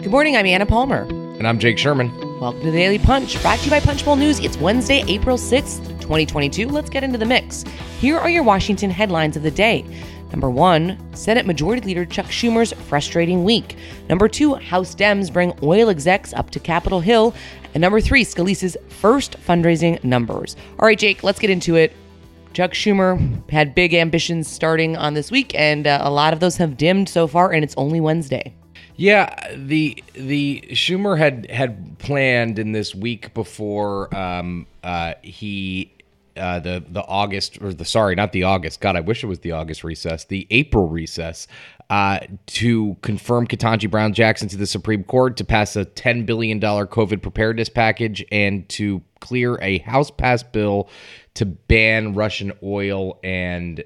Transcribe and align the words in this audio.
Good 0.00 0.12
morning, 0.12 0.34
I'm 0.34 0.46
Anna 0.46 0.64
Palmer. 0.64 1.02
And 1.02 1.46
I'm 1.46 1.58
Jake 1.58 1.76
Sherman. 1.76 2.10
Welcome 2.40 2.60
to 2.62 2.70
the 2.70 2.78
Daily 2.78 2.98
Punch, 2.98 3.38
brought 3.42 3.58
to 3.58 3.66
you 3.66 3.70
by 3.70 3.80
Punchbowl 3.80 4.16
News. 4.16 4.40
It's 4.40 4.56
Wednesday, 4.56 5.04
April 5.06 5.36
6th, 5.36 5.86
2022. 6.00 6.68
Let's 6.68 6.88
get 6.88 7.04
into 7.04 7.18
the 7.18 7.26
mix. 7.26 7.64
Here 7.98 8.16
are 8.16 8.30
your 8.30 8.42
Washington 8.42 8.88
headlines 8.88 9.36
of 9.36 9.42
the 9.42 9.50
day. 9.50 9.84
Number 10.30 10.48
one, 10.48 10.98
Senate 11.14 11.44
Majority 11.44 11.86
Leader 11.86 12.06
Chuck 12.06 12.24
Schumer's 12.26 12.72
frustrating 12.88 13.44
week. 13.44 13.76
Number 14.08 14.26
two, 14.26 14.54
House 14.54 14.94
Dems 14.94 15.30
bring 15.30 15.52
oil 15.62 15.90
execs 15.90 16.32
up 16.32 16.48
to 16.52 16.60
Capitol 16.60 17.00
Hill. 17.00 17.34
And 17.74 17.82
number 17.82 18.00
three, 18.00 18.24
Scalise's 18.24 18.78
first 18.88 19.38
fundraising 19.40 20.02
numbers. 20.02 20.56
All 20.78 20.86
right, 20.86 20.98
Jake, 20.98 21.22
let's 21.22 21.38
get 21.38 21.50
into 21.50 21.76
it. 21.76 21.92
Chuck 22.54 22.72
Schumer 22.72 23.50
had 23.50 23.74
big 23.74 23.92
ambitions 23.92 24.48
starting 24.48 24.96
on 24.96 25.12
this 25.12 25.30
week, 25.30 25.54
and 25.54 25.86
uh, 25.86 25.98
a 26.00 26.10
lot 26.10 26.32
of 26.32 26.40
those 26.40 26.56
have 26.56 26.78
dimmed 26.78 27.10
so 27.10 27.26
far, 27.26 27.52
and 27.52 27.62
it's 27.62 27.74
only 27.76 28.00
Wednesday. 28.00 28.54
Yeah, 29.00 29.54
the 29.56 30.04
the 30.12 30.62
Schumer 30.72 31.16
had 31.16 31.50
had 31.50 31.98
planned 31.98 32.58
in 32.58 32.72
this 32.72 32.94
week 32.94 33.32
before 33.32 34.14
um, 34.14 34.66
uh, 34.84 35.14
he 35.22 35.90
uh, 36.36 36.60
the 36.60 36.84
the 36.86 37.02
August 37.06 37.62
or 37.62 37.72
the 37.72 37.86
sorry 37.86 38.14
not 38.14 38.32
the 38.32 38.42
August 38.42 38.82
God 38.82 38.96
I 38.96 39.00
wish 39.00 39.24
it 39.24 39.26
was 39.26 39.38
the 39.38 39.52
August 39.52 39.84
recess 39.84 40.26
the 40.26 40.46
April 40.50 40.86
recess 40.86 41.48
uh, 41.88 42.18
to 42.48 42.94
confirm 43.00 43.46
Ketanji 43.46 43.90
Brown 43.90 44.12
Jackson 44.12 44.50
to 44.50 44.58
the 44.58 44.66
Supreme 44.66 45.04
Court 45.04 45.38
to 45.38 45.46
pass 45.46 45.76
a 45.76 45.86
ten 45.86 46.26
billion 46.26 46.58
dollar 46.58 46.86
COVID 46.86 47.22
preparedness 47.22 47.70
package 47.70 48.22
and 48.30 48.68
to 48.68 49.00
clear 49.20 49.58
a 49.62 49.78
House 49.78 50.10
passed 50.10 50.52
bill 50.52 50.90
to 51.32 51.46
ban 51.46 52.12
Russian 52.12 52.52
oil 52.62 53.18
and 53.24 53.82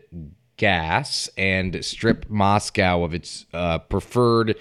gas 0.56 1.28
and 1.36 1.84
strip 1.84 2.28
Moscow 2.28 3.04
of 3.04 3.14
its 3.14 3.46
uh, 3.52 3.78
preferred 3.78 4.56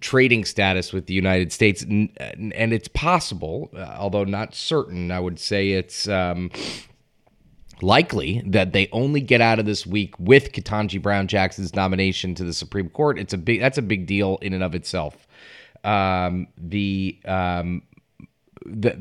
trading 0.00 0.44
status 0.44 0.92
with 0.92 1.06
the 1.06 1.14
United 1.14 1.52
States. 1.52 1.82
And, 1.82 2.10
and 2.18 2.72
it's 2.72 2.88
possible, 2.88 3.70
uh, 3.74 3.96
although 3.98 4.24
not 4.24 4.54
certain, 4.54 5.10
I 5.10 5.20
would 5.20 5.38
say 5.38 5.70
it's. 5.70 6.08
Um, 6.08 6.50
likely 7.82 8.42
that 8.46 8.74
they 8.74 8.88
only 8.92 9.22
get 9.22 9.40
out 9.40 9.58
of 9.58 9.64
this 9.64 9.86
week 9.86 10.14
with 10.18 10.52
Ketanji 10.52 11.00
Brown 11.00 11.26
Jackson's 11.26 11.74
nomination 11.74 12.34
to 12.34 12.44
the 12.44 12.52
Supreme 12.52 12.90
Court. 12.90 13.18
It's 13.18 13.32
a 13.32 13.38
big 13.38 13.60
that's 13.60 13.78
a 13.78 13.82
big 13.82 14.06
deal 14.06 14.38
in 14.42 14.52
and 14.52 14.62
of 14.62 14.74
itself. 14.74 15.26
Um, 15.82 16.48
the 16.58 17.18
um, 17.24 17.82
the 18.66 18.98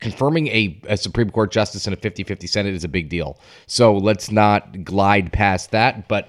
confirming 0.00 0.48
a, 0.48 0.78
a, 0.88 0.96
Supreme 0.96 1.30
Court 1.30 1.50
justice 1.50 1.86
in 1.86 1.92
a 1.92 1.96
50-50 1.96 2.48
Senate 2.48 2.74
is 2.74 2.84
a 2.84 2.88
big 2.88 3.08
deal. 3.08 3.38
So 3.66 3.96
let's 3.96 4.30
not 4.30 4.84
glide 4.84 5.32
past 5.32 5.70
that. 5.70 6.06
But 6.06 6.28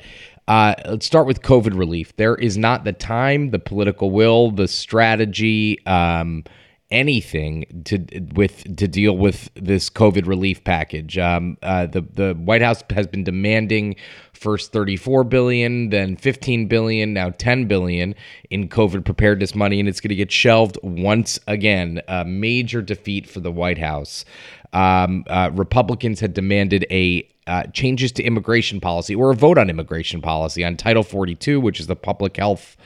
uh, 0.51 0.75
let's 0.85 1.05
start 1.05 1.27
with 1.27 1.41
COVID 1.41 1.79
relief. 1.79 2.13
There 2.17 2.35
is 2.35 2.57
not 2.57 2.83
the 2.83 2.91
time, 2.91 3.51
the 3.51 3.59
political 3.59 4.11
will, 4.11 4.51
the 4.51 4.67
strategy, 4.67 5.79
um, 5.85 6.43
anything 6.91 7.83
to 7.85 8.05
with 8.33 8.75
to 8.77 8.87
deal 8.87 9.17
with 9.17 9.49
this 9.55 9.89
COVID 9.89 10.27
relief 10.27 10.63
package. 10.63 11.17
Um, 11.17 11.57
uh, 11.63 11.87
the 11.87 12.01
the 12.01 12.33
White 12.33 12.61
House 12.61 12.83
has 12.91 13.07
been 13.07 13.23
demanding 13.23 13.95
first 14.33 14.71
34 14.71 15.23
billion, 15.23 15.89
then 15.89 16.15
15 16.15 16.67
billion, 16.67 17.13
now 17.13 17.29
10 17.29 17.65
billion 17.65 18.15
in 18.49 18.67
COVID 18.67 19.05
preparedness 19.05 19.55
money, 19.55 19.79
and 19.79 19.87
it's 19.87 20.01
going 20.01 20.09
to 20.09 20.15
get 20.15 20.31
shelved 20.31 20.77
once 20.83 21.39
again. 21.47 22.01
A 22.07 22.25
major 22.25 22.81
defeat 22.81 23.29
for 23.29 23.39
the 23.39 23.51
White 23.51 23.77
House. 23.77 24.25
Um, 24.73 25.25
uh, 25.27 25.51
Republicans 25.53 26.19
had 26.19 26.33
demanded 26.33 26.85
a 26.91 27.27
uh, 27.47 27.63
changes 27.73 28.11
to 28.13 28.23
immigration 28.23 28.79
policy 28.79 29.15
or 29.15 29.31
a 29.31 29.35
vote 29.35 29.57
on 29.57 29.69
immigration 29.69 30.21
policy 30.21 30.63
on 30.63 30.77
Title 30.77 31.03
42, 31.03 31.59
which 31.59 31.79
is 31.79 31.87
the 31.87 31.95
public 31.95 32.37
health 32.37 32.77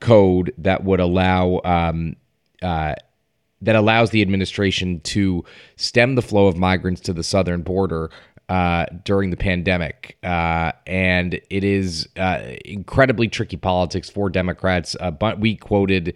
code 0.00 0.52
that 0.58 0.84
would 0.84 1.00
allow 1.00 1.60
um, 1.64 2.16
uh, 2.62 2.94
that 3.62 3.76
allows 3.76 4.10
the 4.10 4.22
administration 4.22 5.00
to 5.00 5.44
stem 5.76 6.14
the 6.14 6.22
flow 6.22 6.46
of 6.46 6.56
migrants 6.56 7.00
to 7.02 7.12
the 7.12 7.22
southern 7.22 7.62
border 7.62 8.10
uh, 8.48 8.86
during 9.04 9.30
the 9.30 9.36
pandemic. 9.36 10.16
Uh, 10.22 10.70
and 10.86 11.34
it 11.50 11.64
is 11.64 12.08
uh, 12.16 12.40
incredibly 12.64 13.28
tricky 13.28 13.56
politics 13.56 14.08
for 14.08 14.30
Democrats. 14.30 14.94
Uh, 15.00 15.10
but 15.10 15.40
we 15.40 15.56
quoted, 15.56 16.14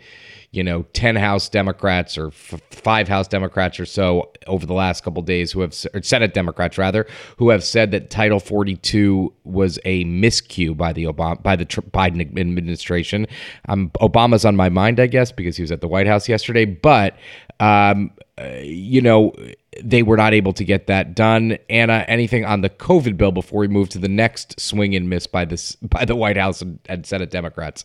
you 0.53 0.63
know, 0.63 0.83
10 0.93 1.17
House 1.17 1.49
Democrats 1.49 2.17
or 2.17 2.29
f- 2.29 2.61
five 2.71 3.09
House 3.09 3.27
Democrats 3.27 3.81
or 3.81 3.87
so 3.87 4.31
over 4.47 4.65
the 4.65 4.75
last 4.75 5.03
couple 5.03 5.23
days 5.23 5.51
who 5.51 5.61
have, 5.61 5.75
Senate 5.75 6.33
Democrats 6.33 6.79
rather, 6.79 7.05
who 7.37 7.49
have 7.49 7.65
said 7.65 7.91
that 7.91 8.11
Title 8.11 8.39
42 8.39 9.33
was 9.43 9.81
a 9.85 10.05
miscue 10.05 10.77
by 10.77 10.93
the 10.93 11.05
Obama, 11.05 11.43
by 11.43 11.57
the 11.57 11.65
Tr- 11.65 11.81
Biden 11.81 12.39
administration. 12.39 13.27
Um, 13.69 13.91
Obama's 14.01 14.45
on 14.45 14.55
my 14.55 14.69
mind, 14.69 15.01
I 15.01 15.09
guess, 15.09 15.33
because 15.33 15.57
he 15.57 15.63
was 15.63 15.73
at 15.73 15.81
the 15.81 15.89
White 15.89 16.07
House 16.07 16.29
yesterday. 16.29 16.65
But, 16.65 17.17
um, 17.59 18.13
uh, 18.39 18.47
you 18.63 19.01
know, 19.03 19.35
they 19.83 20.03
were 20.03 20.17
not 20.17 20.35
able 20.35 20.53
to 20.55 20.65
get 20.65 20.87
that 20.89 21.15
done. 21.15 21.57
Anna, 21.69 22.05
anything 22.09 22.45
on 22.45 22.61
the 22.61 22.71
COVID 22.71 23.17
bill 23.17 23.33
before 23.33 23.61
we 23.61 23.69
move 23.69 23.89
to 23.91 23.99
the 23.99 24.09
next 24.09 24.61
swing 24.61 24.95
and 24.95 25.09
miss 25.09 25.27
by 25.27 25.45
this 25.45 25.77
by 25.77 26.05
the 26.05 26.17
White 26.17 26.37
House 26.37 26.61
and, 26.61 26.79
and 26.87 27.07
Senate 27.07 27.31
Democrats? 27.31 27.85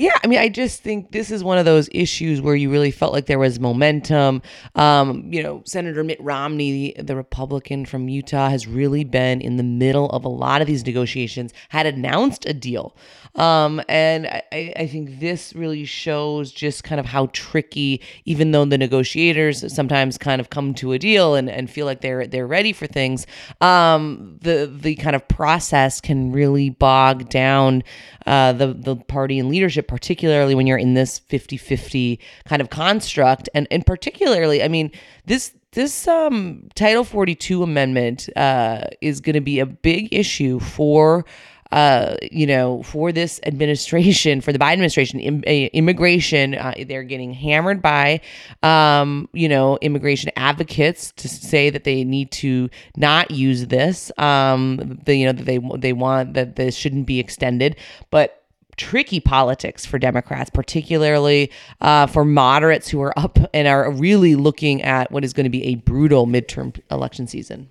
Yeah, 0.00 0.16
I 0.24 0.28
mean, 0.28 0.38
I 0.38 0.48
just 0.48 0.82
think 0.82 1.12
this 1.12 1.30
is 1.30 1.44
one 1.44 1.58
of 1.58 1.66
those 1.66 1.90
issues 1.92 2.40
where 2.40 2.54
you 2.54 2.70
really 2.70 2.90
felt 2.90 3.12
like 3.12 3.26
there 3.26 3.38
was 3.38 3.60
momentum. 3.60 4.40
Um, 4.74 5.30
you 5.30 5.42
know, 5.42 5.62
Senator 5.66 6.02
Mitt 6.02 6.18
Romney, 6.22 6.94
the 6.98 7.14
Republican 7.14 7.84
from 7.84 8.08
Utah, 8.08 8.48
has 8.48 8.66
really 8.66 9.04
been 9.04 9.42
in 9.42 9.58
the 9.58 9.62
middle 9.62 10.08
of 10.08 10.24
a 10.24 10.28
lot 10.28 10.62
of 10.62 10.66
these 10.66 10.86
negotiations, 10.86 11.52
had 11.68 11.84
announced 11.84 12.46
a 12.46 12.54
deal. 12.54 12.96
Um, 13.34 13.82
and 13.90 14.26
I, 14.26 14.72
I 14.74 14.86
think 14.86 15.20
this 15.20 15.54
really 15.54 15.84
shows 15.84 16.50
just 16.50 16.82
kind 16.82 16.98
of 16.98 17.04
how 17.04 17.26
tricky, 17.34 18.00
even 18.24 18.52
though 18.52 18.64
the 18.64 18.78
negotiators 18.78 19.70
sometimes 19.72 20.16
kind 20.16 20.40
of 20.40 20.48
come 20.48 20.72
to 20.74 20.92
a 20.92 20.98
deal 20.98 21.34
and, 21.34 21.50
and 21.50 21.70
feel 21.70 21.84
like 21.84 22.00
they're 22.00 22.26
they're 22.26 22.46
ready 22.46 22.72
for 22.72 22.86
things, 22.86 23.26
um, 23.60 24.38
the 24.40 24.66
the 24.74 24.96
kind 24.96 25.14
of 25.14 25.28
process 25.28 26.00
can 26.00 26.32
really 26.32 26.70
bog 26.70 27.28
down 27.28 27.84
uh, 28.26 28.52
the 28.52 28.72
the 28.72 28.96
party 28.96 29.38
and 29.38 29.48
leadership, 29.48 29.86
particularly 29.90 30.54
when 30.54 30.68
you're 30.68 30.78
in 30.78 30.94
this 30.94 31.18
50-50 31.18 32.18
kind 32.44 32.62
of 32.62 32.70
construct. 32.70 33.48
And 33.54 33.66
and 33.72 33.84
particularly, 33.84 34.62
I 34.62 34.68
mean, 34.68 34.92
this 35.26 35.52
this 35.72 36.06
um, 36.06 36.68
Title 36.76 37.02
42 37.04 37.62
amendment 37.62 38.28
uh, 38.36 38.84
is 39.00 39.20
going 39.20 39.34
to 39.34 39.40
be 39.40 39.58
a 39.58 39.66
big 39.66 40.08
issue 40.12 40.60
for 40.60 41.24
uh, 41.72 42.16
you 42.32 42.48
know, 42.48 42.82
for 42.82 43.12
this 43.12 43.40
administration, 43.46 44.40
for 44.40 44.52
the 44.52 44.58
Biden 44.58 44.72
administration, 44.72 45.20
Im- 45.20 45.44
immigration, 45.44 46.56
uh, 46.56 46.74
they're 46.88 47.04
getting 47.04 47.32
hammered 47.32 47.80
by, 47.80 48.20
um, 48.64 49.28
you 49.32 49.48
know, 49.48 49.78
immigration 49.80 50.32
advocates 50.34 51.12
to 51.12 51.28
say 51.28 51.70
that 51.70 51.84
they 51.84 52.02
need 52.02 52.32
to 52.32 52.68
not 52.96 53.30
use 53.30 53.68
this. 53.68 54.10
Um, 54.18 54.98
the, 55.04 55.14
you 55.14 55.26
know, 55.26 55.32
that 55.32 55.44
they 55.44 55.60
they 55.78 55.92
want 55.92 56.34
that 56.34 56.56
this 56.56 56.74
shouldn't 56.74 57.06
be 57.06 57.20
extended, 57.20 57.76
but 58.10 58.39
tricky 58.76 59.20
politics 59.20 59.84
for 59.86 59.98
Democrats, 59.98 60.50
particularly 60.50 61.50
uh, 61.80 62.06
for 62.06 62.24
moderates 62.24 62.88
who 62.88 63.00
are 63.00 63.18
up 63.18 63.38
and 63.52 63.68
are 63.68 63.90
really 63.90 64.34
looking 64.34 64.82
at 64.82 65.10
what 65.10 65.24
is 65.24 65.32
going 65.32 65.44
to 65.44 65.50
be 65.50 65.64
a 65.64 65.76
brutal 65.76 66.26
midterm 66.26 66.78
election 66.90 67.26
season. 67.26 67.68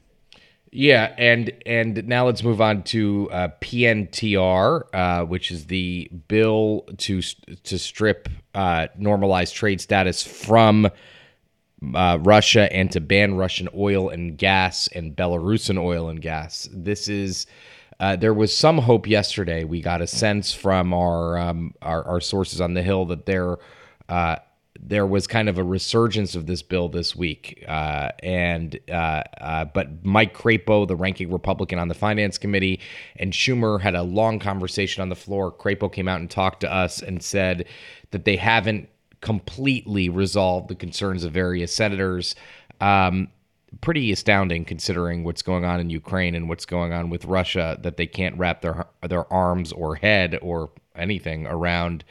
Yeah, 0.72 1.16
and 1.18 1.52
and 1.66 2.08
now 2.08 2.28
let's 2.28 2.44
move 2.44 2.62
on 2.62 2.84
to 2.84 3.28
uh, 3.32 3.48
PNTR, 3.60 4.84
uh, 4.94 5.26
which 5.26 5.50
is 5.50 5.66
the 5.66 6.10
bill 6.28 6.86
to 6.98 7.22
to 7.22 7.80
strip 7.80 8.30
uh, 8.54 8.88
normalized 8.96 9.56
trade 9.56 9.82
status 9.82 10.24
from 10.24 10.88
uh, 11.96 12.20
Russia 12.22 12.72
and 12.72 12.92
to 12.92 13.00
ban 13.00 13.36
Russian 13.36 13.68
oil 13.76 14.10
and 14.10 14.38
gas 14.38 14.88
and 14.90 15.16
Belarusian 15.16 15.80
oil 15.80 16.10
and 16.10 16.22
gas. 16.22 16.70
This 16.72 17.08
is. 17.08 17.48
Uh, 18.00 18.16
there 18.16 18.34
was 18.34 18.56
some 18.56 18.78
hope 18.78 19.08
yesterday. 19.08 19.64
We 19.64 19.82
got 19.82 20.02
a 20.02 20.08
sense 20.08 20.54
from 20.54 20.94
our 20.94 21.38
um, 21.38 21.74
our, 21.82 22.04
our, 22.06 22.22
sources 22.22 22.62
on 22.62 22.74
the 22.74 22.82
Hill 22.82 23.06
that 23.08 23.26
there 23.26 23.58
uh, 24.08 24.38
there 24.82 25.06
was 25.06 25.28
kind 25.28 25.50
of 25.50 25.58
a 25.58 25.64
resurgence 25.64 26.36
of 26.36 26.46
this 26.46 26.62
bill 26.62 26.88
this 26.88 27.16
week, 27.16 27.64
uh, 27.68 28.10
and 28.24 28.80
uh, 28.90 29.24
uh, 29.42 29.66
but 29.66 30.06
Mike 30.06 30.34
Crapo, 30.34 30.88
the 30.88 30.96
ranking 30.96 31.32
Republican 31.32 31.78
on 31.78 31.90
the 31.90 31.94
Finance 31.94 32.38
Committee, 32.38 32.80
and 33.18 33.34
Schumer 33.34 33.82
had 33.82 33.96
a 33.96 34.04
long 34.04 34.40
conversation 34.40 35.02
on 35.02 35.10
the 35.10 35.16
floor. 35.16 35.52
Crapo 35.52 35.92
came 35.92 36.08
out 36.08 36.22
and 36.22 36.30
talked 36.30 36.62
to 36.62 36.74
us 36.74 37.02
and 37.02 37.22
said 37.22 37.68
that 38.12 38.24
they 38.24 38.38
haven't 38.38 38.88
completely 39.20 40.08
resolved 40.08 40.70
the 40.70 40.76
concerns 40.76 41.26
of 41.26 41.34
various 41.34 41.74
senators. 41.74 42.36
Um, 42.80 43.28
pretty 43.82 44.12
astounding 44.12 44.66
considering 44.66 45.24
what's 45.24 45.42
going 45.42 45.66
on 45.66 45.80
in 45.80 45.90
Ukraine 45.90 46.36
and 46.36 46.50
what's 46.50 46.66
going 46.66 46.94
on 46.94 47.10
with 47.10 47.26
Russia 47.26 47.78
that 47.82 47.98
they 47.98 48.08
can't 48.08 48.38
wrap 48.38 48.62
their 48.62 48.86
their 49.08 49.32
arms 49.32 49.72
or 49.72 49.96
head 49.96 50.38
or 50.42 50.72
anything 50.96 51.46
around 51.48 52.04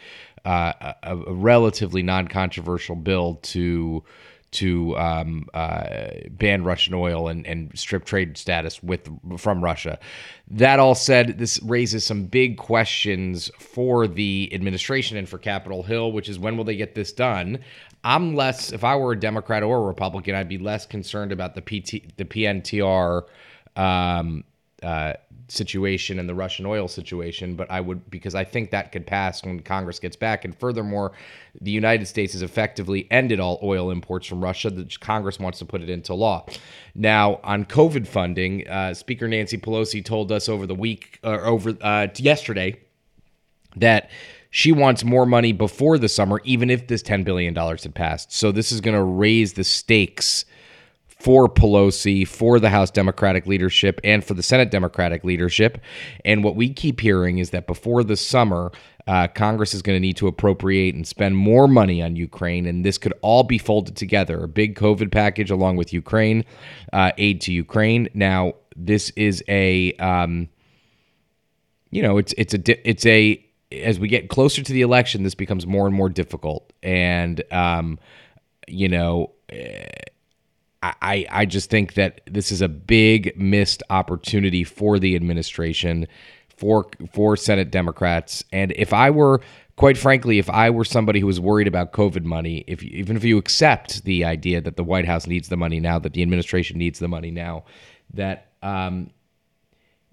uh, 0.44 0.92
a, 1.02 1.16
a, 1.16 1.34
relatively 1.34 2.02
non-controversial 2.02 2.96
bill 2.96 3.34
to 3.42 4.02
to 4.50 4.96
um, 4.96 5.46
uh, 5.52 6.08
ban 6.30 6.64
Russian 6.64 6.94
oil 6.94 7.28
and, 7.28 7.46
and 7.46 7.76
strip 7.78 8.04
trade 8.04 8.36
status 8.36 8.82
with 8.82 9.08
from 9.38 9.62
Russia. 9.62 9.98
That 10.50 10.78
all 10.78 10.94
said, 10.94 11.38
this 11.38 11.62
raises 11.62 12.04
some 12.04 12.24
big 12.24 12.56
questions 12.56 13.50
for 13.58 14.06
the 14.06 14.50
administration 14.52 15.16
and 15.16 15.28
for 15.28 15.38
Capitol 15.38 15.82
Hill, 15.82 16.12
which 16.12 16.28
is 16.28 16.38
when 16.38 16.56
will 16.56 16.64
they 16.64 16.76
get 16.76 16.94
this 16.94 17.12
done? 17.12 17.58
I'm 18.04 18.34
less, 18.34 18.72
if 18.72 18.84
I 18.84 18.96
were 18.96 19.12
a 19.12 19.20
Democrat 19.20 19.62
or 19.62 19.78
a 19.78 19.86
Republican, 19.86 20.34
I'd 20.34 20.48
be 20.48 20.58
less 20.58 20.86
concerned 20.86 21.32
about 21.32 21.54
the 21.54 21.60
PT, 21.60 22.16
the 22.16 22.24
PNTR 22.24 23.24
um, 23.76 24.44
uh, 24.82 25.14
situation 25.48 26.18
and 26.18 26.28
the 26.28 26.34
Russian 26.34 26.66
oil 26.66 26.88
situation, 26.88 27.54
but 27.54 27.70
I 27.70 27.80
would 27.80 28.08
because 28.10 28.34
I 28.34 28.44
think 28.44 28.70
that 28.70 28.92
could 28.92 29.06
pass 29.06 29.44
when 29.44 29.60
Congress 29.60 29.98
gets 29.98 30.16
back. 30.16 30.44
And 30.44 30.56
furthermore, 30.56 31.12
the 31.60 31.70
United 31.70 32.06
States 32.06 32.34
has 32.34 32.42
effectively 32.42 33.06
ended 33.10 33.40
all 33.40 33.58
oil 33.62 33.90
imports 33.90 34.26
from 34.26 34.42
Russia. 34.42 34.70
The 34.70 34.84
Congress 35.00 35.38
wants 35.38 35.58
to 35.60 35.64
put 35.64 35.82
it 35.82 35.88
into 35.88 36.14
law. 36.14 36.46
Now, 36.94 37.40
on 37.42 37.64
COVID 37.64 38.06
funding, 38.06 38.68
uh, 38.68 38.94
Speaker 38.94 39.28
Nancy 39.28 39.58
Pelosi 39.58 40.04
told 40.04 40.30
us 40.30 40.48
over 40.48 40.66
the 40.66 40.74
week 40.74 41.18
or 41.24 41.44
over 41.44 41.76
uh, 41.80 42.08
yesterday 42.16 42.80
that 43.76 44.10
she 44.50 44.72
wants 44.72 45.04
more 45.04 45.26
money 45.26 45.52
before 45.52 45.98
the 45.98 46.08
summer, 46.08 46.40
even 46.44 46.70
if 46.70 46.86
this 46.86 47.02
$10 47.02 47.24
billion 47.24 47.54
had 47.54 47.94
passed. 47.94 48.32
So 48.32 48.50
this 48.50 48.72
is 48.72 48.80
going 48.80 48.96
to 48.96 49.02
raise 49.02 49.54
the 49.54 49.64
stakes 49.64 50.44
for 51.20 51.48
Pelosi, 51.48 52.26
for 52.26 52.60
the 52.60 52.70
House 52.70 52.90
Democratic 52.90 53.46
leadership, 53.46 54.00
and 54.04 54.24
for 54.24 54.34
the 54.34 54.42
Senate 54.42 54.70
Democratic 54.70 55.24
leadership. 55.24 55.78
And 56.24 56.44
what 56.44 56.54
we 56.54 56.72
keep 56.72 57.00
hearing 57.00 57.38
is 57.38 57.50
that 57.50 57.66
before 57.66 58.04
the 58.04 58.16
summer, 58.16 58.70
uh, 59.08 59.26
Congress 59.26 59.74
is 59.74 59.82
going 59.82 59.96
to 59.96 60.00
need 60.00 60.16
to 60.18 60.28
appropriate 60.28 60.94
and 60.94 61.06
spend 61.06 61.36
more 61.36 61.66
money 61.66 62.02
on 62.02 62.14
Ukraine, 62.14 62.66
and 62.66 62.84
this 62.84 62.98
could 62.98 63.14
all 63.22 63.42
be 63.42 63.58
folded 63.58 63.96
together 63.96 64.44
a 64.44 64.48
big 64.48 64.76
COVID 64.76 65.10
package 65.10 65.50
along 65.50 65.76
with 65.76 65.92
Ukraine, 65.92 66.44
uh, 66.92 67.10
aid 67.18 67.40
to 67.42 67.52
Ukraine. 67.52 68.08
Now, 68.14 68.54
this 68.76 69.10
is 69.16 69.42
a, 69.48 69.94
um, 69.94 70.48
you 71.90 72.02
know, 72.02 72.18
it's 72.18 72.34
it's 72.36 72.54
a 72.54 72.88
it's 72.88 73.06
a 73.06 73.44
as 73.72 73.98
we 73.98 74.08
get 74.08 74.28
closer 74.28 74.62
to 74.62 74.72
the 74.72 74.82
election, 74.82 75.24
this 75.24 75.34
becomes 75.34 75.66
more 75.66 75.86
and 75.86 75.94
more 75.94 76.08
difficult, 76.08 76.72
and 76.82 77.42
um, 77.50 77.98
you 78.68 78.88
know. 78.88 79.32
Uh, 79.52 79.86
I, 80.82 81.26
I 81.30 81.44
just 81.44 81.70
think 81.70 81.94
that 81.94 82.20
this 82.26 82.52
is 82.52 82.62
a 82.62 82.68
big 82.68 83.36
missed 83.36 83.82
opportunity 83.90 84.62
for 84.62 84.98
the 84.98 85.16
administration, 85.16 86.06
for 86.56 86.86
for 87.12 87.36
Senate 87.36 87.70
Democrats. 87.70 88.44
And 88.52 88.72
if 88.76 88.92
I 88.92 89.10
were, 89.10 89.40
quite 89.76 89.98
frankly, 89.98 90.38
if 90.38 90.48
I 90.48 90.70
were 90.70 90.84
somebody 90.84 91.18
who 91.20 91.26
was 91.26 91.40
worried 91.40 91.66
about 91.66 91.92
COVID 91.92 92.24
money, 92.24 92.64
if 92.68 92.82
even 92.82 93.16
if 93.16 93.24
you 93.24 93.38
accept 93.38 94.04
the 94.04 94.24
idea 94.24 94.60
that 94.60 94.76
the 94.76 94.84
White 94.84 95.06
House 95.06 95.26
needs 95.26 95.48
the 95.48 95.56
money 95.56 95.80
now, 95.80 95.98
that 95.98 96.12
the 96.12 96.22
administration 96.22 96.78
needs 96.78 97.00
the 97.00 97.08
money 97.08 97.32
now, 97.32 97.64
that 98.14 98.52
um, 98.62 99.10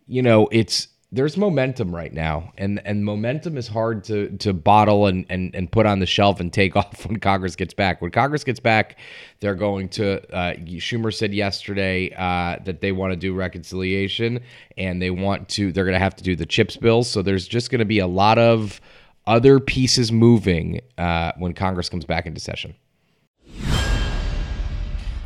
you 0.08 0.22
know, 0.22 0.48
it's 0.52 0.88
there's 1.12 1.38
momentum 1.38 1.96
right 1.96 2.12
now, 2.12 2.52
and 2.58 2.82
and 2.86 3.06
momentum 3.06 3.58
is 3.58 3.68
hard 3.68 4.04
to 4.06 4.36
to 4.38 4.54
bottle 4.54 5.08
and 5.08 5.26
and 5.30 5.54
and 5.56 5.72
put 5.72 5.86
on 5.86 6.00
the 6.00 6.06
shelf 6.06 6.40
and 6.40 6.52
take 6.52 6.76
off 6.76 7.06
when 7.06 7.20
Congress 7.20 7.56
gets 7.56 7.74
back. 7.74 8.02
When 8.02 8.12
Congress 8.12 8.44
gets 8.44 8.60
back, 8.60 8.98
they're 9.40 9.56
going 9.56 9.90
to. 9.90 10.22
Uh, 10.34 10.56
Schumer 10.56 11.14
said 11.14 11.34
yesterday 11.34 12.14
uh, 12.18 12.58
that 12.66 12.82
they 12.82 12.92
want 12.92 13.12
to 13.12 13.18
do 13.18 13.34
reconciliation, 13.34 14.40
and 14.78 15.02
they 15.02 15.12
want 15.12 15.48
to. 15.50 15.72
They're 15.72 15.86
going 15.86 15.94
to 15.94 16.00
have 16.00 16.16
to 16.18 16.24
do 16.24 16.36
the 16.36 16.46
chips 16.46 16.76
bills. 16.76 17.10
So 17.10 17.22
there's 17.22 17.48
just 17.48 17.70
going 17.72 17.80
to 17.80 17.86
be 17.86 18.00
a 18.00 18.08
lot 18.08 18.38
of 18.38 18.82
other 19.28 19.60
pieces 19.60 20.12
moving 20.12 20.82
uh, 20.98 21.32
when 21.38 21.54
Congress 21.54 21.90
comes 21.90 22.06
back 22.06 22.26
into 22.26 22.40
session. 22.40 22.76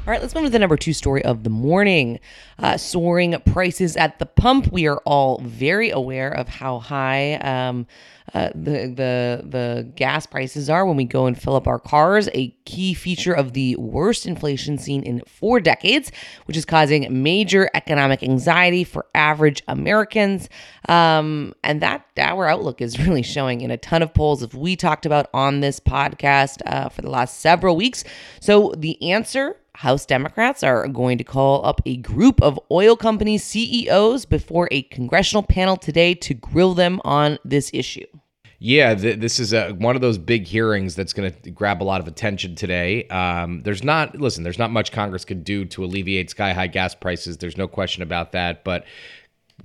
All 0.10 0.14
right, 0.14 0.24
let's 0.24 0.34
move 0.34 0.46
to 0.46 0.50
the 0.50 0.58
number 0.58 0.76
two 0.76 0.92
story 0.92 1.24
of 1.24 1.44
the 1.44 1.52
morning. 1.52 2.20
Uh, 2.58 2.78
soaring 2.78 3.40
prices 3.46 3.96
at 3.96 4.18
the 4.18 4.26
pump. 4.26 4.72
We 4.72 4.88
are 4.88 4.98
all 5.06 5.40
very 5.44 5.92
aware 5.92 6.32
of 6.32 6.48
how 6.48 6.80
high 6.80 7.36
um, 7.36 7.86
uh, 8.34 8.50
the 8.56 8.88
the 8.88 9.44
the 9.48 9.92
gas 9.96 10.26
prices 10.26 10.68
are 10.68 10.84
when 10.84 10.96
we 10.96 11.04
go 11.04 11.28
and 11.28 11.40
fill 11.40 11.56
up 11.56 11.68
our 11.68 11.78
cars. 11.78 12.28
A 12.34 12.48
key 12.66 12.96
feature 12.96 13.34
of 13.34 13.54
the 13.54 13.76
worst 13.76 14.26
inflation 14.26 14.80
seen 14.80 15.04
in 15.04 15.22
four 15.28 15.60
decades, 15.60 16.12
which 16.46 16.58
is 16.58 16.66
causing 16.66 17.22
major 17.22 17.70
economic 17.76 18.24
anxiety 18.24 18.84
for 18.84 19.06
average 19.14 19.62
Americans. 19.68 20.50
Um, 20.88 21.54
and 21.64 21.84
that 21.84 22.08
our 22.18 22.48
outlook 22.48 22.82
is 22.82 22.98
really 23.06 23.22
showing 23.22 23.62
in 23.62 23.70
a 23.70 23.78
ton 23.78 24.02
of 24.02 24.16
polls 24.16 24.42
If 24.42 24.56
we 24.56 24.76
talked 24.76 25.06
about 25.06 25.30
on 25.36 25.60
this 25.60 25.80
podcast 25.80 26.64
uh, 26.66 26.90
for 26.90 27.04
the 27.04 27.12
last 27.12 27.42
several 27.42 27.76
weeks. 27.76 28.04
So 28.40 28.74
the 28.76 29.12
answer 29.12 29.56
House 29.80 30.06
Democrats 30.06 30.62
are 30.62 30.90
going 30.90 31.18
to 31.20 31.24
call 31.24 31.66
up 31.66 31.80
a 31.86 31.96
group 31.96 32.42
of 32.42 32.60
oil 32.70 32.98
company 32.98 33.38
CEOs 33.38 34.26
before 34.26 34.68
a 34.72 34.82
congressional 34.82 35.42
panel 35.42 35.78
today 35.78 36.14
to 36.16 36.34
grill 36.34 36.74
them 36.74 37.00
on 37.06 37.40
this 37.46 37.72
issue. 37.74 38.06
Yeah, 38.60 38.94
th- 38.94 39.20
this 39.22 39.40
is 39.40 39.54
a, 39.54 39.72
one 39.72 39.96
of 39.96 40.02
those 40.02 40.18
big 40.18 40.46
hearings 40.46 40.96
that's 40.96 41.14
going 41.14 41.32
to 41.32 41.52
grab 41.52 41.82
a 41.82 41.86
lot 41.86 42.02
of 42.02 42.10
attention 42.10 42.56
today. 42.56 43.08
Um, 43.08 43.62
there's 43.62 43.82
not, 43.82 44.20
listen, 44.20 44.44
there's 44.44 44.60
not 44.60 44.70
much 44.70 44.92
Congress 44.92 45.24
could 45.24 45.46
do 45.46 45.64
to 45.64 45.86
alleviate 45.86 46.30
sky 46.30 46.52
high 46.52 46.68
gas 46.68 46.94
prices. 46.94 47.38
There's 47.38 47.56
no 47.56 47.70
question 47.70 48.04
about 48.04 48.34
that. 48.34 48.66
But 48.66 48.84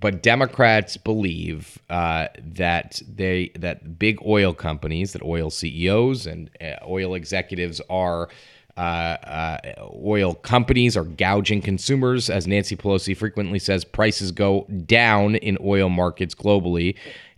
but 0.01 0.23
Democrats 0.23 0.97
believe 0.97 1.79
uh, 1.91 2.29
that 2.39 3.01
they 3.09 3.51
that 3.57 3.99
big 3.99 4.19
oil 4.25 4.55
companies, 4.55 5.13
that 5.13 5.23
oil 5.23 5.51
CEOs 5.51 6.27
and 6.27 6.51
uh, 6.61 6.85
oil 6.87 7.15
executives 7.15 7.81
are 7.91 8.29
uh, 8.77 8.81
uh, 8.81 9.59
oil 10.05 10.35
companies 10.35 10.97
are 10.97 11.05
gouging 11.05 11.63
consumers. 11.63 12.29
As 12.29 12.47
Nancy 12.47 12.77
Pelosi 12.77 13.17
frequently 13.17 13.59
says, 13.59 13.85
prices 13.85 14.33
go 14.33 14.67
down 14.87 15.37
in 15.37 15.57
oil 15.63 15.89
markets 15.89 16.35
globally, 16.35 16.97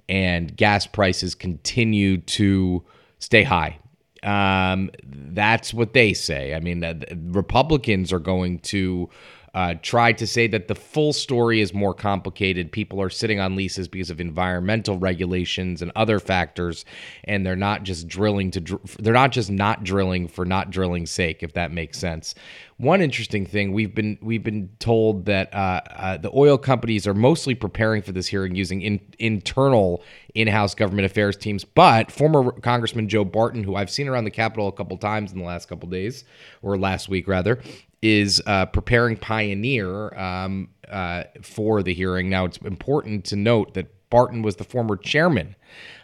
and 0.09 0.56
gas 0.56 0.87
prices 0.87 1.35
continue 1.35 2.19
to 2.19 2.83
stay 3.19 3.43
high. 3.43 3.79
Um, 4.23 4.91
that's 5.05 5.75
what 5.75 5.93
they 5.93 6.15
say. 6.15 6.55
I 6.55 6.61
mean, 6.61 6.83
uh, 6.83 6.94
Republicans 7.29 8.12
are 8.12 8.19
going 8.19 8.59
to 8.61 9.09
uh, 9.56 9.75
tried 9.81 10.19
to 10.19 10.26
say 10.26 10.47
that 10.47 10.69
the 10.69 10.75
full 10.75 11.14
story 11.14 11.62
is 11.62 11.73
more 11.73 11.94
complicated. 11.94 12.70
People 12.70 13.00
are 13.00 13.08
sitting 13.08 13.41
on 13.41 13.56
leases 13.56 13.88
because 13.88 14.11
of 14.11 14.20
environmental 14.20 14.99
regulations 14.99 15.81
and 15.81 15.91
other 15.97 16.20
factors, 16.20 16.85
and 17.25 17.47
they're 17.47 17.56
not 17.56 17.82
just 17.82 18.06
drilling 18.06 18.50
to 18.50 18.61
dr- 18.61 18.99
they're 18.99 19.14
not 19.14 19.32
just 19.32 19.50
not 19.50 19.82
drilling 19.82 20.29
for 20.29 20.44
not 20.44 20.70
drilling's 20.70 21.11
sake, 21.11 21.43
if 21.43 21.55
that 21.55 21.73
makes 21.73 21.99
sense. 21.99 22.35
One 22.76 23.00
interesting 23.00 23.47
thing 23.47 23.73
we've 23.73 23.94
been 23.94 24.19
we've 24.20 24.44
been 24.44 24.69
told 24.79 25.25
that 25.25 25.55
uh, 25.55 25.81
uh, 25.91 26.17
the 26.19 26.31
oil 26.35 26.58
companies 26.58 27.06
are 27.06 27.14
mostly 27.14 27.55
preparing 27.55 28.03
for 28.03 28.12
this 28.12 28.26
hearing 28.26 28.55
using 28.55 28.82
in, 28.82 29.00
internal 29.19 30.05
in-house 30.35 30.75
government 30.75 31.06
affairs 31.06 31.35
teams, 31.35 31.64
but 31.64 32.12
former 32.12 32.53
Congressman 32.61 33.08
Joe 33.08 33.25
Barton, 33.25 33.64
who 33.64 33.75
I've 33.75 33.88
seen 33.88 34.06
around 34.06 34.25
the 34.25 34.31
Capitol 34.31 34.69
a 34.69 34.73
couple 34.73 34.99
times 34.99 35.32
in 35.32 35.38
the 35.38 35.44
last 35.47 35.67
couple 35.67 35.89
days 35.89 36.25
or 36.60 36.77
last 36.77 37.08
week 37.08 37.27
rather, 37.27 37.63
is 38.03 38.43
uh, 38.46 38.67
preparing 38.67 39.17
Pioneer 39.17 40.17
um, 40.19 40.69
uh, 40.88 41.24
for 41.43 41.82
the 41.82 41.94
hearing. 41.94 42.29
Now, 42.29 42.44
it's 42.44 42.58
important 42.58 43.24
to 43.26 43.36
note 43.36 43.74
that 43.74 43.93
Barton 44.10 44.43
was 44.43 44.56
the 44.56 44.65
former 44.65 44.96
chairman 44.96 45.56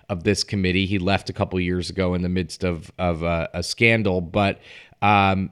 of 0.08 0.24
this 0.24 0.44
committee. 0.44 0.86
He 0.86 0.98
left 0.98 1.30
a 1.30 1.32
couple 1.32 1.58
years 1.60 1.90
ago 1.90 2.14
in 2.14 2.22
the 2.22 2.28
midst 2.28 2.64
of 2.64 2.92
of 2.98 3.22
uh, 3.22 3.48
a 3.54 3.62
scandal, 3.62 4.20
but 4.20 4.60
um, 5.00 5.50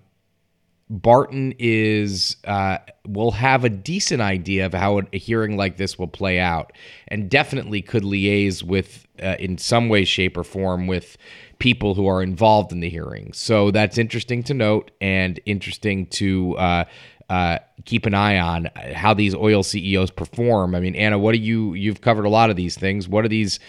Barton 0.90 1.54
is 1.58 2.36
uh, 2.44 2.78
will 3.06 3.30
have 3.30 3.64
a 3.64 3.68
decent 3.68 4.20
idea 4.20 4.66
of 4.66 4.74
how 4.74 5.00
a 5.12 5.18
hearing 5.18 5.56
like 5.56 5.76
this 5.76 5.98
will 5.98 6.08
play 6.08 6.40
out, 6.40 6.72
and 7.06 7.30
definitely 7.30 7.80
could 7.80 8.02
liaise 8.02 8.64
with, 8.64 9.06
uh, 9.22 9.36
in 9.38 9.56
some 9.56 9.88
way, 9.88 10.04
shape, 10.04 10.36
or 10.36 10.42
form, 10.42 10.88
with 10.88 11.16
people 11.60 11.94
who 11.94 12.08
are 12.08 12.22
involved 12.22 12.72
in 12.72 12.80
the 12.80 12.88
hearing. 12.88 13.32
So 13.32 13.70
that's 13.70 13.98
interesting 13.98 14.42
to 14.44 14.54
note 14.54 14.90
and 15.00 15.38
interesting 15.46 16.06
to 16.06 16.56
uh, 16.56 16.84
uh, 17.28 17.58
keep 17.84 18.06
an 18.06 18.14
eye 18.14 18.38
on 18.38 18.70
how 18.92 19.14
these 19.14 19.34
oil 19.36 19.62
CEOs 19.62 20.10
perform. 20.10 20.74
I 20.74 20.80
mean, 20.80 20.96
Anna, 20.96 21.18
what 21.18 21.32
do 21.32 21.38
you? 21.38 21.74
You've 21.74 22.00
covered 22.00 22.24
a 22.24 22.28
lot 22.28 22.50
of 22.50 22.56
these 22.56 22.76
things. 22.76 23.06
What 23.06 23.24
are 23.24 23.28
these? 23.28 23.60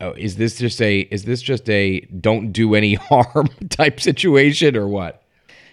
Uh, 0.00 0.12
is 0.16 0.36
this 0.36 0.58
just 0.58 0.80
a? 0.80 1.00
Is 1.00 1.24
this 1.24 1.42
just 1.42 1.68
a 1.68 2.00
don't 2.00 2.52
do 2.52 2.76
any 2.76 2.94
harm 3.10 3.48
type 3.70 4.00
situation 4.00 4.76
or 4.76 4.86
what? 4.86 5.24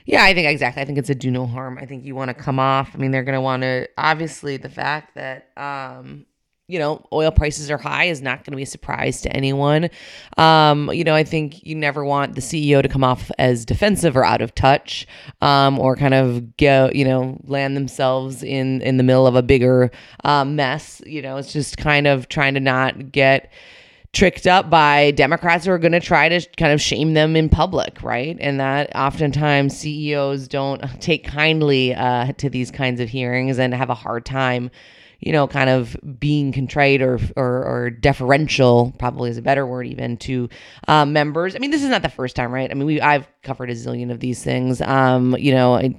Yeah, 0.06 0.24
I 0.24 0.34
think 0.34 0.48
exactly. 0.48 0.82
I 0.82 0.86
think 0.86 0.98
it's 0.98 1.10
a 1.10 1.16
do 1.16 1.30
no 1.30 1.46
harm. 1.46 1.78
I 1.80 1.86
think 1.86 2.06
you 2.06 2.16
want 2.16 2.30
to 2.30 2.34
come 2.36 2.60
off. 2.60 2.92
I 2.94 2.98
mean, 2.98 3.12
they're 3.12 3.24
going 3.24 3.36
to 3.36 3.42
want 3.42 3.64
to 3.64 3.88
obviously 3.98 4.58
the 4.58 4.70
fact 4.70 5.16
that 5.16 5.50
um, 5.58 6.26
you 6.68 6.80
know, 6.80 7.06
oil 7.14 7.32
prices 7.32 7.70
are 7.70 7.78
high 7.78 8.06
is 8.06 8.22
not 8.22 8.40
going 8.40 8.52
to 8.52 8.58
be 8.58 8.64
a 8.64 8.68
surprise 8.68 9.22
to 9.22 9.36
anyone. 9.36 9.90
Um, 10.38 10.90
you 10.92 11.04
know, 11.04 11.14
I 11.14 11.24
think 11.24 11.64
you 11.64 11.76
never 11.76 12.04
want 12.04 12.34
the 12.34 12.42
CEO 12.42 12.82
to 12.82 12.90
come 12.90 13.04
off 13.04 13.30
as 13.38 13.66
defensive 13.66 14.18
or 14.18 14.26
out 14.26 14.42
of 14.42 14.56
touch, 14.56 15.06
um, 15.42 15.78
or 15.80 15.96
kind 15.96 16.16
of 16.16 16.58
go, 16.58 16.90
you 16.94 17.06
know, 17.06 17.40
land 17.44 17.78
themselves 17.78 18.42
in 18.42 18.82
in 18.82 18.98
the 18.98 19.04
middle 19.04 19.28
of 19.28 19.36
a 19.36 19.44
bigger 19.44 19.92
uh, 20.24 20.44
mess. 20.44 21.02
You 21.06 21.22
know, 21.22 21.38
it's 21.38 21.54
just 21.54 21.78
kind 21.78 22.08
of 22.08 22.30
trying 22.30 22.56
to 22.56 22.60
not 22.60 23.12
get 23.12 23.52
tricked 24.16 24.48
up 24.48 24.70
by 24.70 25.12
Democrats 25.12 25.66
who 25.66 25.72
are 25.72 25.78
going 25.78 25.92
to 25.92 26.00
try 26.00 26.30
to 26.30 26.42
kind 26.58 26.72
of 26.72 26.82
shame 26.82 27.14
them 27.14 27.36
in 27.36 27.50
public, 27.50 28.02
right? 28.02 28.38
And 28.40 28.60
that 28.62 28.96
oftentimes 28.96 29.78
CEOs 29.78 30.48
don't 30.48 30.82
take 31.02 31.26
kindly 31.26 31.94
uh, 31.94 32.32
to 32.38 32.50
these 32.50 32.72
kinds 32.72 33.02
of 33.02 33.10
hearings 33.10 33.60
and 33.60 33.74
have 33.74 33.90
a 33.90 33.96
hard 33.96 34.26
time 34.26 34.72
you 35.26 35.32
know, 35.32 35.48
kind 35.48 35.72
of 35.72 35.98
being 36.20 36.52
contrite 36.54 37.02
or 37.02 37.20
or, 37.36 37.64
or 37.64 37.90
deferential, 37.90 38.94
probably 39.00 39.32
is 39.32 39.38
a 39.38 39.42
better 39.42 39.66
word, 39.66 39.88
even 39.88 40.18
to 40.18 40.48
uh, 40.88 41.04
members. 41.04 41.56
I 41.56 41.60
mean, 41.60 41.72
this 41.72 41.84
is 41.84 41.90
not 41.90 42.04
the 42.04 42.10
first 42.10 42.36
time, 42.36 42.54
right? 42.54 42.70
I 42.70 42.74
mean, 42.76 42.86
we 42.86 43.02
I've 43.02 43.28
covered 43.42 43.72
a 43.72 43.74
zillion 43.74 44.12
of 44.12 44.20
these 44.20 44.44
things. 44.44 44.82
Um, 44.82 45.36
you 45.38 45.52
know, 45.52 45.74
I, 45.74 45.96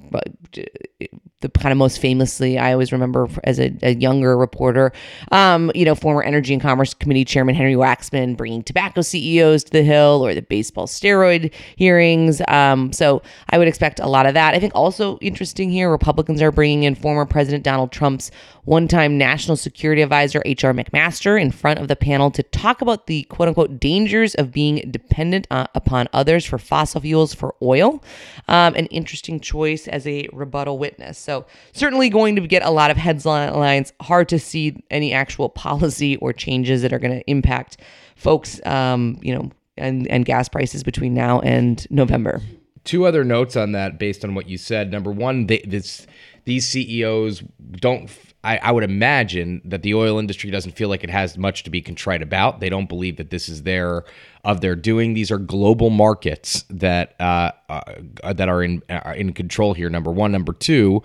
the 1.41 1.49
kind 1.51 1.73
of 1.73 1.77
most 1.77 1.99
famously, 1.99 2.59
I 2.59 2.73
always 2.73 2.93
remember 2.93 3.29
as 3.45 3.61
a, 3.61 3.77
a 3.83 3.95
younger 3.95 4.39
reporter, 4.39 4.93
um, 5.33 5.71
you 5.75 5.85
know, 5.85 5.95
former 5.95 6.23
Energy 6.23 6.55
and 6.55 6.63
Commerce 6.63 6.95
Committee 6.95 7.25
Chairman 7.25 7.55
Henry 7.55 7.75
Waxman 7.75 8.37
bringing 8.37 8.63
tobacco 8.63 9.03
CEOs 9.03 9.65
to 9.65 9.71
the 9.73 9.83
Hill 9.83 10.25
or 10.25 10.35
the 10.35 10.41
baseball 10.41 10.87
steroid 10.87 11.53
hearings. 11.77 12.41
Um, 12.49 12.93
so 12.93 13.23
I 13.51 13.59
would 13.59 13.69
expect 13.69 14.01
a 14.01 14.07
lot 14.07 14.27
of 14.27 14.35
that. 14.35 14.55
I 14.55 14.59
think 14.59 14.73
also 14.75 15.19
interesting 15.19 15.71
here, 15.71 15.91
Republicans 15.91 16.41
are 16.41 16.53
bringing 16.53 16.85
in 16.85 16.95
former 16.95 17.27
President 17.27 17.65
Donald 17.65 17.93
Trump's 17.93 18.31
one 18.65 18.89
time 18.89 19.16
National 19.17 19.57
Security 19.57 20.03
Advisor 20.03 20.43
H.R. 20.45 20.73
McMaster 20.73 21.41
in 21.41 21.51
front 21.51 21.79
of 21.79 21.89
the 21.89 21.97
panel 21.97 22.31
to 22.31 22.43
talk 22.43 22.81
about 22.81 23.07
the 23.07 23.23
quote 23.25 23.49
unquote 23.49 23.81
dangers 23.81 24.35
of 24.35 24.53
being 24.53 24.89
dependent 24.91 25.47
uh, 25.51 25.67
upon 25.75 26.09
others 26.13 26.45
for 26.45 26.59
fossil 26.59 27.01
fuels 27.01 27.35
for 27.35 27.55
oil. 27.63 28.03
Um, 28.49 28.75
an 28.75 28.87
interesting 28.87 29.41
choice 29.41 29.89
as 29.89 30.07
a 30.07 30.29
rebuttal 30.33 30.79
witness. 30.79 31.19
So, 31.19 31.47
certainly 31.73 32.09
going 32.09 32.37
to 32.37 32.47
get 32.47 32.63
a 32.63 32.71
lot 32.71 32.91
of 32.91 32.97
headlines. 32.97 33.93
Hard 34.01 34.29
to 34.29 34.39
see 34.39 34.83
any 34.91 35.13
actual 35.13 35.49
policy 35.49 36.17
or 36.17 36.33
changes 36.33 36.83
that 36.83 36.93
are 36.93 36.99
going 36.99 37.19
to 37.19 37.31
impact 37.31 37.79
folks, 38.15 38.65
um, 38.67 39.19
you 39.23 39.35
know, 39.35 39.51
and, 39.77 40.07
and 40.09 40.25
gas 40.25 40.49
prices 40.49 40.83
between 40.83 41.15
now 41.15 41.41
and 41.41 41.87
November. 41.91 42.41
Two 42.87 43.05
other 43.05 43.23
notes 43.23 43.57
on 43.57 43.73
that 43.73 43.99
based 43.99 44.25
on 44.25 44.35
what 44.35 44.49
you 44.49 44.57
said. 44.57 44.91
Number 44.91 45.11
one, 45.11 45.47
they, 45.47 45.59
this, 45.67 46.07
these 46.47 46.67
CEOs 46.67 47.43
don't 47.73 48.09
I, 48.47 48.59
I, 48.59 48.71
would 48.71 48.85
imagine 48.85 49.61
that 49.65 49.83
the 49.83 49.95
oil 49.95 50.21
industry 50.21 50.53
doesn't 50.53 50.77
feel 50.77 50.89
like 50.89 51.03
it 51.03 51.11
has 51.11 51.37
much 51.37 51.65
to 51.65 51.71
be 51.71 51.83
contrite 51.83 52.23
about. 52.23 52.61
They 52.61 52.69
don't 52.69 52.89
believe 52.89 53.17
that 53.17 53.31
this 53.31 53.49
is 53.49 53.65
their 53.65 54.05
of 54.45 54.61
their 54.61 54.77
doing. 54.77 55.15
These 55.15 55.33
are 55.33 55.39
global 55.39 55.91
markets 55.91 56.65
that 56.71 57.17
uh, 57.21 57.51
uh, 57.69 58.33
that 58.33 58.49
are 58.49 58.63
in 58.63 58.83
are 58.89 59.15
in 59.15 59.33
control 59.33 59.75
here. 59.75 59.91
Number 59.91 60.13
one, 60.13 60.31
number 60.31 60.53
two, 60.53 61.03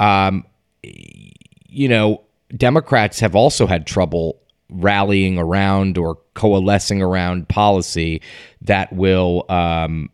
um, 0.00 0.44
you 0.82 1.88
know, 1.88 2.22
Democrats 2.56 3.20
have 3.20 3.36
also 3.36 3.68
had 3.68 3.86
trouble 3.86 4.40
rallying 4.68 5.38
around 5.38 5.96
or 5.96 6.18
coalescing 6.34 7.00
around 7.00 7.48
policy 7.48 8.20
that 8.62 8.92
will 8.92 9.46
um, 9.48 10.10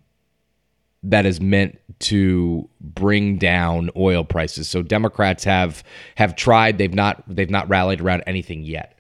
that 1.03 1.27
is 1.27 1.41
meant 1.41 1.79
to 1.99 2.69
bring 2.81 3.39
down 3.39 3.91
oil 3.97 4.25
prices. 4.25 4.69
So 4.69 4.83
Democrats 4.83 5.45
have 5.45 5.83
have 6.17 6.37
tried. 6.37 6.79
They've 6.79 6.93
not 6.93 7.23
they've 7.29 7.51
not 7.51 7.69
rallied 7.69 8.01
around 8.01 8.23
anything 8.27 8.65
yet. 8.65 8.96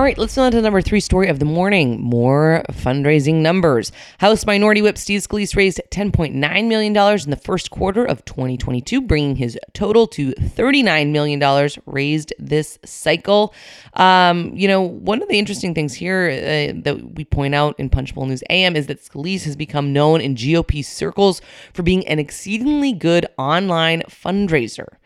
All 0.00 0.04
right, 0.04 0.16
let's 0.16 0.34
move 0.34 0.46
on 0.46 0.52
to 0.52 0.56
the 0.56 0.62
number 0.62 0.80
three 0.80 1.00
story 1.00 1.28
of 1.28 1.40
the 1.40 1.44
morning. 1.44 2.00
More 2.00 2.64
fundraising 2.70 3.42
numbers. 3.42 3.92
House 4.16 4.46
Minority 4.46 4.80
Whip 4.80 4.96
Steve 4.96 5.20
Scalise 5.20 5.54
raised 5.54 5.78
$10.9 5.90 6.68
million 6.68 6.96
in 6.96 7.30
the 7.30 7.36
first 7.36 7.70
quarter 7.70 8.06
of 8.06 8.24
2022, 8.24 9.02
bringing 9.02 9.36
his 9.36 9.58
total 9.74 10.06
to 10.06 10.32
$39 10.32 11.10
million 11.10 11.70
raised 11.84 12.32
this 12.38 12.78
cycle. 12.82 13.52
Um, 13.92 14.52
you 14.54 14.68
know, 14.68 14.80
one 14.80 15.20
of 15.20 15.28
the 15.28 15.38
interesting 15.38 15.74
things 15.74 15.92
here 15.92 16.30
uh, 16.30 16.80
that 16.82 17.16
we 17.16 17.26
point 17.26 17.54
out 17.54 17.78
in 17.78 17.90
Punchbowl 17.90 18.24
News 18.24 18.42
AM 18.48 18.76
is 18.76 18.86
that 18.86 19.04
Scalise 19.04 19.44
has 19.44 19.54
become 19.54 19.92
known 19.92 20.22
in 20.22 20.34
GOP 20.34 20.82
circles 20.82 21.42
for 21.74 21.82
being 21.82 22.08
an 22.08 22.18
exceedingly 22.18 22.94
good 22.94 23.26
online 23.36 24.00
fundraiser 24.08 24.96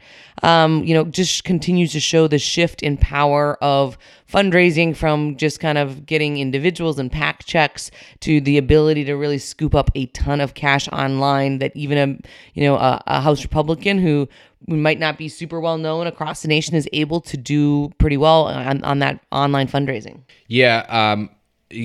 um, 0.42 0.84
you 0.84 0.94
know, 0.94 1.04
just 1.04 1.44
continues 1.44 1.92
to 1.92 2.00
show 2.00 2.26
the 2.26 2.38
shift 2.38 2.82
in 2.82 2.96
power 2.96 3.56
of 3.62 3.96
fundraising 4.30 4.96
from 4.96 5.36
just 5.36 5.60
kind 5.60 5.78
of 5.78 6.06
getting 6.06 6.38
individuals 6.38 6.98
and 6.98 7.10
PAC 7.10 7.44
checks 7.44 7.90
to 8.20 8.40
the 8.40 8.58
ability 8.58 9.04
to 9.04 9.14
really 9.14 9.38
scoop 9.38 9.74
up 9.74 9.90
a 9.94 10.06
ton 10.06 10.40
of 10.40 10.54
cash 10.54 10.88
online 10.88 11.58
that 11.58 11.72
even 11.76 11.98
a, 11.98 12.28
you 12.54 12.64
know, 12.64 12.76
a, 12.76 13.02
a 13.06 13.20
House 13.20 13.42
Republican 13.42 13.98
who 13.98 14.28
might 14.66 14.98
not 14.98 15.18
be 15.18 15.28
super 15.28 15.60
well 15.60 15.78
known 15.78 16.06
across 16.06 16.42
the 16.42 16.48
nation 16.48 16.74
is 16.74 16.88
able 16.92 17.20
to 17.20 17.36
do 17.36 17.90
pretty 17.98 18.16
well 18.16 18.44
on, 18.46 18.82
on 18.82 18.98
that 18.98 19.20
online 19.30 19.68
fundraising. 19.68 20.22
Yeah. 20.48 20.84
Um, 20.88 21.30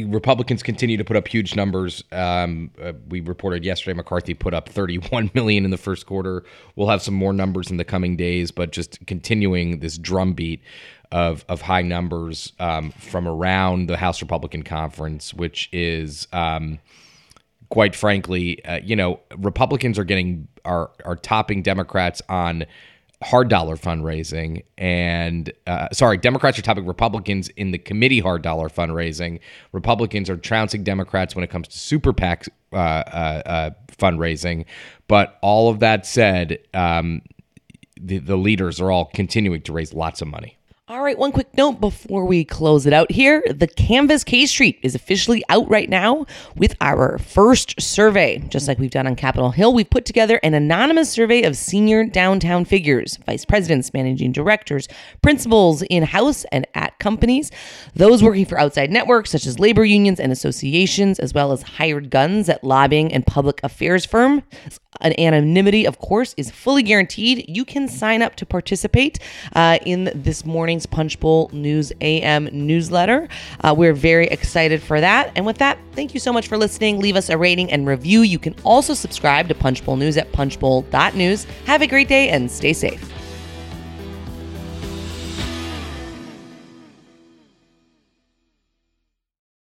Republicans 0.07 0.63
continue 0.63 0.97
to 0.97 1.03
put 1.03 1.15
up 1.15 1.27
huge 1.27 1.55
numbers. 1.55 2.03
Um, 2.11 2.71
uh, 2.81 2.93
we 3.07 3.19
reported 3.21 3.63
yesterday 3.63 3.95
McCarthy 3.95 4.33
put 4.33 4.53
up 4.53 4.69
31 4.69 5.31
million 5.35 5.65
in 5.65 5.71
the 5.71 5.77
first 5.77 6.05
quarter. 6.05 6.43
We'll 6.75 6.89
have 6.89 7.01
some 7.01 7.13
more 7.13 7.33
numbers 7.33 7.71
in 7.71 7.77
the 7.77 7.85
coming 7.85 8.15
days, 8.15 8.51
but 8.51 8.71
just 8.71 9.05
continuing 9.07 9.79
this 9.79 9.97
drumbeat 9.97 10.61
of 11.11 11.43
of 11.49 11.61
high 11.61 11.81
numbers 11.81 12.53
um, 12.59 12.91
from 12.91 13.27
around 13.27 13.87
the 13.87 13.97
House 13.97 14.21
Republican 14.21 14.63
Conference, 14.63 15.33
which 15.33 15.69
is. 15.71 16.27
Um, 16.33 16.79
quite 17.69 17.95
frankly, 17.95 18.63
uh, 18.65 18.79
you 18.83 18.95
know, 18.95 19.19
Republicans 19.37 19.99
are 19.99 20.03
getting 20.03 20.47
are 20.65 20.89
are 21.05 21.15
topping 21.15 21.61
Democrats 21.61 22.21
on 22.27 22.65
hard 23.21 23.49
dollar 23.49 23.75
fundraising 23.75 24.63
and 24.77 25.51
uh, 25.67 25.89
sorry 25.91 26.17
democrats 26.17 26.57
are 26.57 26.61
topping 26.61 26.85
republicans 26.85 27.49
in 27.49 27.71
the 27.71 27.77
committee 27.77 28.19
hard 28.19 28.41
dollar 28.41 28.69
fundraising. 28.69 29.39
Republicans 29.73 30.29
are 30.29 30.37
trouncing 30.37 30.83
democrats 30.83 31.35
when 31.35 31.43
it 31.43 31.49
comes 31.49 31.67
to 31.67 31.77
super 31.77 32.13
pac 32.13 32.45
uh, 32.71 32.75
uh, 32.75 33.41
uh, 33.45 33.69
fundraising. 33.97 34.65
But 35.07 35.37
all 35.41 35.69
of 35.69 35.79
that 35.79 36.05
said 36.05 36.59
um, 36.73 37.23
the, 37.99 38.19
the 38.19 38.37
leaders 38.37 38.79
are 38.79 38.91
all 38.91 39.05
continuing 39.05 39.61
to 39.63 39.73
raise 39.73 39.93
lots 39.93 40.21
of 40.21 40.27
money 40.27 40.57
right, 41.09 41.17
one 41.17 41.31
quick 41.31 41.47
note 41.57 41.81
before 41.81 42.23
we 42.23 42.45
close 42.45 42.85
it 42.85 42.93
out 42.93 43.11
here. 43.11 43.43
The 43.49 43.65
Canvass 43.65 44.23
K 44.23 44.45
Street 44.45 44.77
is 44.83 44.93
officially 44.93 45.43
out 45.49 45.67
right 45.67 45.89
now 45.89 46.27
with 46.55 46.75
our 46.81 47.17
first 47.17 47.81
survey. 47.81 48.37
Just 48.49 48.67
like 48.67 48.77
we've 48.77 48.91
done 48.91 49.07
on 49.07 49.15
Capitol 49.15 49.49
Hill, 49.49 49.73
we've 49.73 49.89
put 49.89 50.05
together 50.05 50.39
an 50.43 50.53
anonymous 50.53 51.09
survey 51.09 51.41
of 51.41 51.57
senior 51.57 52.03
downtown 52.03 52.63
figures, 52.63 53.17
vice 53.25 53.43
presidents, 53.43 53.91
managing 53.91 54.31
directors, 54.31 54.87
principals 55.23 55.81
in 55.89 56.03
house 56.03 56.45
and 56.51 56.67
at 56.75 56.99
companies, 56.99 57.49
those 57.95 58.21
working 58.21 58.45
for 58.45 58.59
outside 58.59 58.91
networks 58.91 59.31
such 59.31 59.47
as 59.47 59.57
labor 59.57 59.83
unions 59.83 60.19
and 60.19 60.31
associations, 60.31 61.17
as 61.17 61.33
well 61.33 61.51
as 61.51 61.63
hired 61.63 62.11
guns 62.11 62.49
at 62.49 62.63
lobbying 62.63 63.11
and 63.11 63.25
public 63.25 63.59
affairs 63.63 64.05
firms. 64.05 64.43
An 65.01 65.17
anonymity, 65.19 65.85
of 65.85 65.99
course, 65.99 66.33
is 66.35 66.51
fully 66.51 66.83
guaranteed. 66.83 67.45
You 67.47 67.63
can 67.63 67.87
sign 67.87 68.21
up 68.21 68.35
to 68.37 68.45
participate 68.45 69.19
uh, 69.53 69.77
in 69.85 70.11
this 70.13 70.45
morning's 70.45 70.85
Punchbowl 70.99 71.49
News 71.53 71.93
AM 72.01 72.49
newsletter. 72.51 73.29
Uh, 73.61 73.73
we're 73.73 73.93
very 73.93 74.27
excited 74.27 74.83
for 74.83 74.99
that. 74.99 75.31
And 75.37 75.45
with 75.45 75.57
that, 75.59 75.77
thank 75.93 76.13
you 76.13 76.19
so 76.19 76.33
much 76.33 76.49
for 76.49 76.57
listening. 76.57 76.99
Leave 76.99 77.15
us 77.15 77.29
a 77.29 77.37
rating 77.37 77.71
and 77.71 77.87
review. 77.87 78.23
You 78.23 78.37
can 78.37 78.53
also 78.65 78.93
subscribe 78.93 79.47
to 79.47 79.55
Punchbowl 79.55 79.95
News 79.95 80.17
at 80.17 80.29
punchbowl.news. 80.33 81.45
Have 81.67 81.81
a 81.81 81.87
great 81.87 82.09
day 82.09 82.27
and 82.27 82.51
stay 82.51 82.73
safe. 82.73 83.18